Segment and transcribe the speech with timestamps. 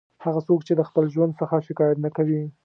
[0.23, 2.41] هغه څوک چې د خپل ژوند څخه شکایت نه کوي.